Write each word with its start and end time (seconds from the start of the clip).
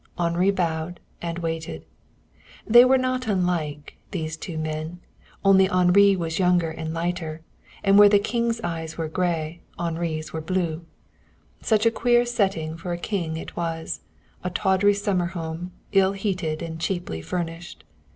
Henri 0.17 0.49
bowed 0.49 0.99
and 1.21 1.37
waited. 1.37 1.85
They 2.65 2.83
were 2.83 2.97
not 2.97 3.27
unlike, 3.27 3.97
these 4.09 4.35
two 4.35 4.57
men, 4.57 4.99
only 5.45 5.69
Henri 5.69 6.15
was 6.15 6.39
younger 6.39 6.71
and 6.71 6.91
lighter, 6.91 7.41
and 7.83 7.99
where 7.99 8.09
the 8.09 8.17
King's 8.17 8.59
eyes 8.61 8.97
were 8.97 9.07
gray 9.07 9.61
Henri's 9.77 10.33
were 10.33 10.41
blue. 10.41 10.83
Such 11.61 11.85
a 11.85 11.91
queer 11.91 12.25
setting 12.25 12.77
for 12.77 12.93
a 12.93 12.97
king 12.97 13.37
it 13.37 13.55
was 13.55 13.99
a 14.43 14.49
tawdry 14.49 14.95
summer 14.95 15.27
home, 15.27 15.71
ill 15.91 16.13
heated 16.13 16.63
and 16.63 16.81
cheaply 16.81 17.21
furnished. 17.21 17.83